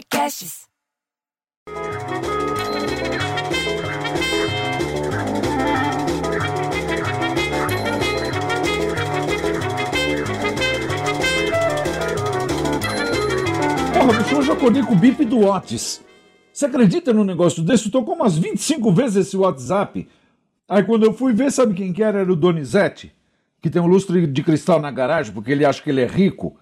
Podcasts. 0.00 0.66
Porra, 13.92 14.12
bicho, 14.16 14.36
hoje 14.38 14.48
eu 14.48 14.54
acordei 14.54 14.82
com 14.82 14.94
o 14.94 14.96
bip 14.96 15.22
do 15.26 15.40
Whats. 15.40 16.02
Você 16.50 16.64
acredita 16.64 17.12
num 17.12 17.24
negócio 17.24 17.62
desse? 17.62 17.90
Tocou 17.90 18.14
umas 18.14 18.38
25 18.38 18.90
vezes 18.92 19.26
esse 19.26 19.36
WhatsApp. 19.36 20.08
Aí 20.66 20.82
quando 20.82 21.04
eu 21.04 21.12
fui 21.12 21.34
ver, 21.34 21.52
sabe 21.52 21.74
quem 21.74 21.92
que 21.92 22.02
era? 22.02 22.20
Era 22.20 22.32
o 22.32 22.36
Donizete, 22.36 23.14
que 23.60 23.68
tem 23.68 23.82
um 23.82 23.86
lustre 23.86 24.26
de 24.26 24.42
cristal 24.42 24.80
na 24.80 24.90
garagem, 24.90 25.34
porque 25.34 25.52
ele 25.52 25.64
acha 25.66 25.82
que 25.82 25.90
ele 25.90 26.00
é 26.00 26.06
rico, 26.06 26.56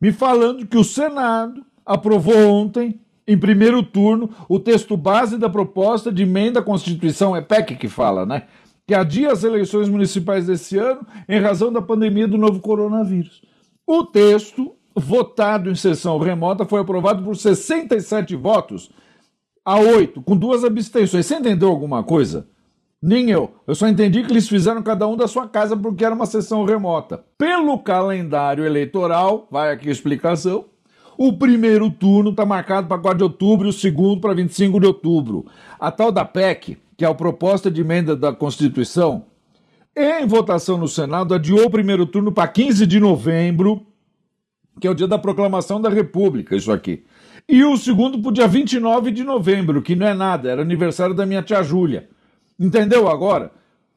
me 0.00 0.10
falando 0.10 0.66
que 0.66 0.78
o 0.78 0.84
Senado 0.84 1.66
aprovou 1.84 2.36
ontem, 2.48 3.00
em 3.26 3.38
primeiro 3.38 3.82
turno, 3.82 4.30
o 4.48 4.58
texto 4.58 4.96
base 4.96 5.38
da 5.38 5.48
proposta 5.48 6.10
de 6.10 6.22
emenda 6.22 6.60
à 6.60 6.62
Constituição, 6.62 7.36
é 7.36 7.40
PEC 7.40 7.76
que 7.76 7.88
fala, 7.88 8.26
né? 8.26 8.44
Que 8.86 8.94
adia 8.94 9.32
as 9.32 9.44
eleições 9.44 9.88
municipais 9.88 10.46
desse 10.46 10.76
ano 10.76 11.06
em 11.28 11.40
razão 11.40 11.72
da 11.72 11.80
pandemia 11.80 12.26
do 12.26 12.36
novo 12.36 12.60
coronavírus. 12.60 13.42
O 13.86 14.04
texto, 14.04 14.74
votado 14.94 15.70
em 15.70 15.74
sessão 15.74 16.18
remota, 16.18 16.64
foi 16.64 16.80
aprovado 16.80 17.22
por 17.22 17.36
67 17.36 18.34
votos 18.36 18.90
a 19.64 19.78
8, 19.78 20.20
com 20.22 20.36
duas 20.36 20.64
abstenções. 20.64 21.26
Você 21.26 21.36
entendeu 21.36 21.68
alguma 21.68 22.02
coisa? 22.02 22.48
Nem 23.00 23.30
eu. 23.30 23.50
Eu 23.66 23.74
só 23.74 23.88
entendi 23.88 24.22
que 24.22 24.32
eles 24.32 24.48
fizeram 24.48 24.82
cada 24.82 25.08
um 25.08 25.16
da 25.16 25.26
sua 25.26 25.48
casa 25.48 25.76
porque 25.76 26.04
era 26.04 26.14
uma 26.14 26.26
sessão 26.26 26.64
remota. 26.64 27.24
Pelo 27.36 27.78
calendário 27.80 28.64
eleitoral, 28.64 29.48
vai 29.50 29.72
aqui 29.72 29.88
a 29.88 29.92
explicação. 29.92 30.66
O 31.16 31.32
primeiro 31.34 31.90
turno 31.90 32.30
está 32.30 32.44
marcado 32.44 32.88
para 32.88 32.98
4 32.98 33.18
de 33.18 33.24
outubro 33.24 33.68
e 33.68 33.70
o 33.70 33.72
segundo 33.72 34.20
para 34.20 34.34
25 34.34 34.80
de 34.80 34.86
outubro. 34.86 35.46
A 35.78 35.90
tal 35.90 36.10
da 36.10 36.24
PEC, 36.24 36.78
que 36.96 37.04
é 37.04 37.08
a 37.08 37.14
proposta 37.14 37.70
de 37.70 37.80
emenda 37.80 38.16
da 38.16 38.32
Constituição, 38.32 39.26
em 39.94 40.26
votação 40.26 40.78
no 40.78 40.88
Senado, 40.88 41.34
adiou 41.34 41.66
o 41.66 41.70
primeiro 41.70 42.06
turno 42.06 42.32
para 42.32 42.48
15 42.48 42.86
de 42.86 42.98
novembro, 42.98 43.86
que 44.80 44.86
é 44.86 44.90
o 44.90 44.94
dia 44.94 45.06
da 45.06 45.18
proclamação 45.18 45.80
da 45.80 45.90
República, 45.90 46.56
isso 46.56 46.72
aqui. 46.72 47.04
E 47.48 47.62
o 47.62 47.76
segundo 47.76 48.18
para 48.18 48.30
o 48.30 48.32
dia 48.32 48.48
29 48.48 49.10
de 49.10 49.22
novembro, 49.22 49.82
que 49.82 49.94
não 49.94 50.06
é 50.06 50.14
nada, 50.14 50.50
era 50.50 50.62
aniversário 50.62 51.14
da 51.14 51.26
minha 51.26 51.42
tia 51.42 51.62
Júlia. 51.62 52.08
Entendeu 52.58 53.08
agora? 53.08 53.52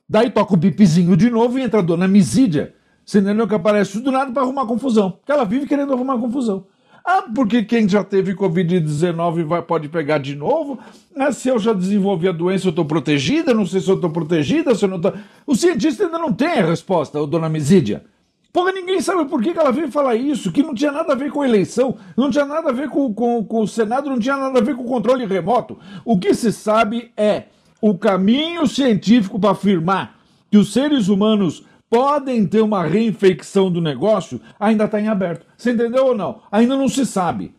Daí 0.07 0.29
toca 0.29 0.53
o 0.53 0.57
bipizinho 0.57 1.15
de 1.15 1.29
novo 1.29 1.57
e 1.57 1.61
entra 1.61 1.79
a 1.79 1.83
dona 1.83 2.07
Misídia. 2.07 2.73
Entendeu 3.07 3.47
que 3.47 3.55
aparece 3.55 3.99
do 3.99 4.11
nada 4.11 4.31
para 4.31 4.41
arrumar 4.41 4.65
confusão. 4.65 5.11
Porque 5.11 5.31
ela 5.31 5.45
vive 5.45 5.67
querendo 5.67 5.93
arrumar 5.93 6.17
confusão. 6.17 6.65
Ah, 7.05 7.25
porque 7.33 7.63
quem 7.63 7.87
já 7.87 8.03
teve 8.03 8.33
Covid-19 8.33 9.43
vai, 9.43 9.61
pode 9.61 9.87
pegar 9.89 10.17
de 10.17 10.35
novo? 10.35 10.79
Ah, 11.15 11.31
se 11.31 11.47
eu 11.49 11.59
já 11.59 11.71
desenvolvi 11.71 12.27
a 12.27 12.31
doença, 12.31 12.65
eu 12.65 12.71
estou 12.71 12.83
protegida? 12.83 13.53
Não 13.53 13.65
sei 13.65 13.79
se 13.79 13.87
eu 13.87 13.95
estou 13.95 14.09
protegida, 14.09 14.73
se 14.73 14.85
eu 14.85 14.89
não 14.89 14.97
estou. 14.97 15.13
O 15.45 15.55
cientista 15.55 16.05
ainda 16.05 16.17
não 16.17 16.33
tem 16.33 16.47
a 16.47 16.65
resposta, 16.65 17.23
dona 17.27 17.47
Misídia. 17.47 18.03
Porra, 18.51 18.71
ninguém 18.71 19.01
sabe 19.01 19.25
por 19.25 19.39
que, 19.43 19.53
que 19.53 19.59
ela 19.59 19.71
veio 19.71 19.91
falar 19.91 20.15
isso, 20.15 20.51
que 20.51 20.63
não 20.63 20.73
tinha 20.73 20.91
nada 20.91 21.13
a 21.13 21.15
ver 21.15 21.29
com 21.29 21.41
a 21.41 21.47
eleição, 21.47 21.95
não 22.17 22.31
tinha 22.31 22.45
nada 22.45 22.69
a 22.69 22.73
ver 22.73 22.89
com, 22.89 23.13
com, 23.13 23.43
com 23.43 23.61
o 23.61 23.67
Senado, 23.67 24.09
não 24.09 24.17
tinha 24.17 24.37
nada 24.37 24.57
a 24.57 24.63
ver 24.63 24.75
com 24.75 24.83
o 24.83 24.87
controle 24.87 25.25
remoto. 25.25 25.77
O 26.03 26.17
que 26.17 26.33
se 26.33 26.51
sabe 26.51 27.11
é 27.15 27.43
o 27.81 27.95
caminho 27.97 28.65
científico 28.65 29.39
para 29.39 29.51
afirmar 29.51 30.17
que 30.49 30.57
os 30.57 30.73
seres 30.73 31.07
humanos 31.07 31.65
podem 31.89 32.45
ter 32.45 32.61
uma 32.61 32.83
reinfecção 32.83 33.71
do 33.71 33.81
negócio 33.81 34.41
ainda 34.59 34.85
está 34.85 34.99
em 34.99 35.07
aberto. 35.07 35.45
Você 35.57 35.71
entendeu 35.71 36.07
ou 36.07 36.15
não? 36.15 36.41
Ainda 36.51 36.75
não 36.75 36.87
se 36.87 37.05
sabe. 37.05 37.55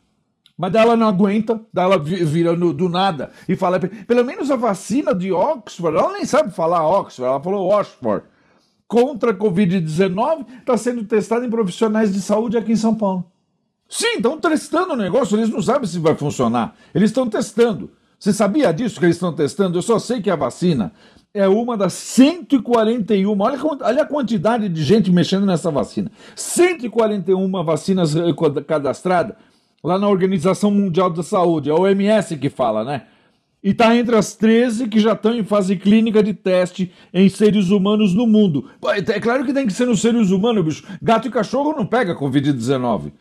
Mas 0.56 0.74
ela 0.74 0.96
não 0.96 1.06
aguenta, 1.06 1.60
ela 1.76 1.98
vira 1.98 2.56
no, 2.56 2.72
do 2.72 2.88
nada 2.88 3.30
e 3.46 3.54
fala, 3.54 3.78
pelo 3.78 4.24
menos 4.24 4.50
a 4.50 4.56
vacina 4.56 5.14
de 5.14 5.30
Oxford, 5.30 5.98
ela 5.98 6.14
nem 6.14 6.24
sabe 6.24 6.50
falar 6.50 6.86
Oxford, 6.88 7.28
ela 7.28 7.42
falou 7.42 7.70
Oxford, 7.70 8.24
contra 8.88 9.32
a 9.32 9.34
Covid-19, 9.34 10.46
está 10.60 10.78
sendo 10.78 11.04
testada 11.04 11.44
em 11.44 11.50
profissionais 11.50 12.14
de 12.14 12.22
saúde 12.22 12.56
aqui 12.56 12.72
em 12.72 12.76
São 12.76 12.94
Paulo. 12.94 13.30
Sim, 13.88 14.16
estão 14.16 14.40
testando 14.40 14.94
o 14.94 14.96
negócio, 14.96 15.36
eles 15.36 15.50
não 15.50 15.60
sabem 15.60 15.86
se 15.86 15.98
vai 15.98 16.14
funcionar. 16.14 16.74
Eles 16.94 17.10
estão 17.10 17.28
testando. 17.28 17.90
Você 18.18 18.32
sabia 18.32 18.72
disso 18.72 18.98
que 18.98 19.06
eles 19.06 19.16
estão 19.16 19.32
testando? 19.32 19.78
Eu 19.78 19.82
só 19.82 19.98
sei 19.98 20.20
que 20.20 20.30
a 20.30 20.36
vacina 20.36 20.92
é 21.34 21.46
uma 21.46 21.76
das 21.76 21.92
141. 21.92 23.40
Olha, 23.40 23.58
olha 23.82 24.02
a 24.02 24.06
quantidade 24.06 24.68
de 24.68 24.82
gente 24.82 25.12
mexendo 25.12 25.44
nessa 25.44 25.70
vacina. 25.70 26.10
141 26.34 27.64
vacinas 27.64 28.14
cadastradas 28.66 29.36
lá 29.84 29.98
na 29.98 30.08
Organização 30.08 30.70
Mundial 30.70 31.10
da 31.10 31.22
Saúde, 31.22 31.70
a 31.70 31.74
OMS 31.74 32.36
que 32.38 32.48
fala, 32.48 32.82
né? 32.82 33.02
E 33.62 33.70
está 33.70 33.94
entre 33.96 34.16
as 34.16 34.34
13 34.34 34.88
que 34.88 34.98
já 34.98 35.12
estão 35.12 35.34
em 35.34 35.44
fase 35.44 35.76
clínica 35.76 36.22
de 36.22 36.32
teste 36.32 36.92
em 37.12 37.28
seres 37.28 37.70
humanos 37.70 38.14
no 38.14 38.26
mundo. 38.26 38.70
É 39.08 39.20
claro 39.20 39.44
que 39.44 39.52
tem 39.52 39.66
que 39.66 39.72
ser 39.72 39.86
nos 39.86 40.00
seres 40.00 40.30
humanos, 40.30 40.64
bicho. 40.64 40.84
Gato 41.02 41.28
e 41.28 41.30
cachorro 41.30 41.74
não 41.76 41.84
pega 41.84 42.16
Covid-19. 42.16 43.12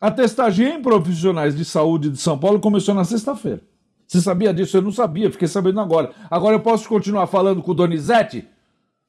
A 0.00 0.10
testagem 0.10 0.76
em 0.76 0.82
profissionais 0.82 1.56
de 1.56 1.64
saúde 1.64 2.10
de 2.10 2.18
São 2.18 2.38
Paulo 2.38 2.60
começou 2.60 2.94
na 2.94 3.04
sexta-feira. 3.04 3.62
Você 4.06 4.20
sabia 4.20 4.52
disso? 4.52 4.76
Eu 4.76 4.82
não 4.82 4.92
sabia, 4.92 5.30
fiquei 5.30 5.48
sabendo 5.48 5.80
agora. 5.80 6.10
Agora 6.30 6.56
eu 6.56 6.60
posso 6.60 6.88
continuar 6.88 7.26
falando 7.26 7.62
com 7.62 7.70
o 7.70 7.74
Donizete? 7.74 8.46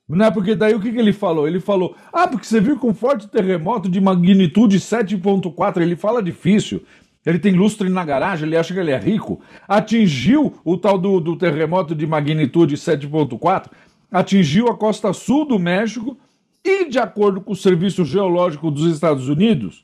Não 0.08 0.26
é 0.26 0.32
porque 0.32 0.56
daí 0.56 0.76
o 0.76 0.80
que, 0.80 0.92
que 0.92 1.00
ele 1.00 1.14
falou? 1.14 1.48
Ele 1.48 1.60
falou: 1.60 1.96
Ah, 2.14 2.28
porque 2.28 2.46
você 2.46 2.62
viu 2.62 2.78
com 2.78 2.90
um 2.90 2.94
forte 2.94 3.28
terremoto 3.28 3.90
de 3.90 4.00
magnitude 4.00 4.80
7,4. 4.80 5.82
Ele 5.82 5.96
fala 5.96 6.22
difícil. 6.22 6.82
Ele 7.26 7.40
tem 7.40 7.54
lustre 7.54 7.90
na 7.90 8.06
garagem, 8.06 8.46
ele 8.48 8.56
acha 8.56 8.72
que 8.72 8.80
ele 8.80 8.92
é 8.92 9.00
rico. 9.00 9.42
Atingiu 9.68 10.54
o 10.64 10.78
tal 10.78 10.98
do, 10.98 11.20
do 11.20 11.36
terremoto 11.36 11.96
de 11.96 12.06
magnitude 12.06 12.76
7,4, 12.76 13.72
atingiu 14.12 14.68
a 14.68 14.78
costa 14.78 15.12
sul 15.12 15.44
do 15.44 15.58
México 15.58 16.16
e, 16.64 16.88
de 16.88 17.00
acordo 17.00 17.42
com 17.42 17.54
o 17.54 17.56
Serviço 17.56 18.06
Geológico 18.06 18.70
dos 18.70 18.86
Estados 18.94 19.28
Unidos, 19.28 19.84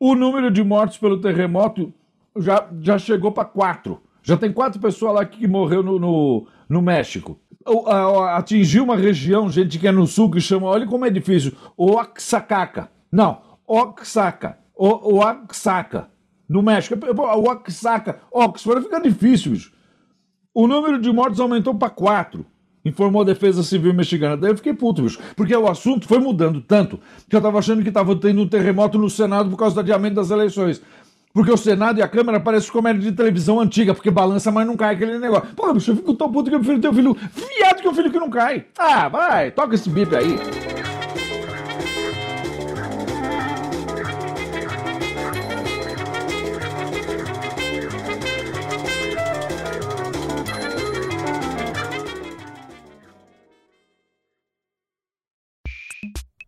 o 0.00 0.16
número 0.16 0.50
de 0.50 0.64
mortes 0.64 0.98
pelo 0.98 1.20
terremoto 1.20 1.94
já, 2.36 2.68
já 2.80 2.98
chegou 2.98 3.30
para 3.30 3.44
quatro. 3.44 4.00
Já 4.22 4.36
tem 4.36 4.52
quatro 4.52 4.80
pessoas 4.80 5.14
lá 5.14 5.24
que 5.24 5.46
morreu 5.46 5.82
no, 5.82 5.98
no, 5.98 6.46
no 6.68 6.82
México. 6.82 7.38
Atingiu 8.34 8.84
uma 8.84 8.96
região, 8.96 9.50
gente 9.50 9.78
que 9.78 9.86
é 9.86 9.92
no 9.92 10.06
sul, 10.06 10.30
que 10.30 10.40
chama, 10.40 10.66
olha 10.66 10.86
como 10.86 11.04
é 11.04 11.10
difícil, 11.10 11.52
Oaxaca. 11.76 12.90
Não, 13.10 13.42
Oaxaca. 13.68 14.58
O, 14.74 15.16
Oaxaca. 15.16 16.08
No 16.48 16.62
México. 16.62 16.98
Oaxaca. 17.16 18.20
Oxford 18.32 18.82
fica 18.82 19.00
difícil, 19.00 19.52
bicho. 19.52 19.72
O 20.52 20.66
número 20.66 21.00
de 21.00 21.12
mortos 21.12 21.38
aumentou 21.38 21.74
para 21.74 21.90
quatro 21.90 22.44
informou 22.84 23.22
a 23.22 23.24
Defesa 23.24 23.62
Civil 23.62 23.92
Mexicana. 23.94 24.36
Daí 24.36 24.50
eu 24.50 24.56
fiquei 24.56 24.72
puto, 24.72 25.02
bicho, 25.02 25.18
porque 25.36 25.54
o 25.54 25.68
assunto 25.68 26.06
foi 26.06 26.18
mudando 26.18 26.60
tanto 26.60 26.98
que 27.28 27.36
eu 27.36 27.40
tava 27.40 27.58
achando 27.58 27.82
que 27.82 27.90
tava 27.90 28.16
tendo 28.16 28.40
um 28.40 28.48
terremoto 28.48 28.98
no 28.98 29.10
Senado 29.10 29.50
por 29.50 29.56
causa 29.56 29.74
do 29.74 29.80
adiamento 29.80 30.16
das 30.16 30.30
eleições. 30.30 30.80
Porque 31.32 31.52
o 31.52 31.56
Senado 31.56 32.00
e 32.00 32.02
a 32.02 32.08
Câmara 32.08 32.40
parecem 32.40 32.72
comédia 32.72 33.02
de 33.02 33.16
televisão 33.16 33.60
antiga, 33.60 33.94
porque 33.94 34.10
balança, 34.10 34.50
mas 34.50 34.66
não 34.66 34.76
cai 34.76 34.94
aquele 34.94 35.16
negócio. 35.18 35.54
Porra, 35.54 35.74
bicho, 35.74 35.92
eu 35.92 35.96
fico 35.96 36.14
tão 36.14 36.30
puto 36.30 36.50
que 36.50 36.56
eu 36.56 36.60
prefiro 36.60 36.80
ter 36.80 36.88
um 36.88 36.94
filho 36.94 37.14
viado 37.14 37.80
que 37.80 37.88
um 37.88 37.94
filho 37.94 38.10
que 38.10 38.18
não 38.18 38.28
cai. 38.28 38.66
Ah, 38.76 39.08
vai, 39.08 39.50
toca 39.52 39.76
esse 39.76 39.88
bip 39.88 40.14
aí. 40.14 40.36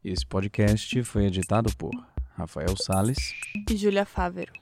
Esse 0.05 0.27
podcast 0.27 1.05
foi 1.05 1.27
editado 1.27 1.71
por 1.77 1.93
Rafael 2.37 2.75
Sales 2.77 3.17
e 3.71 3.77
Júlia 3.77 4.05
Fávero. 4.05 4.62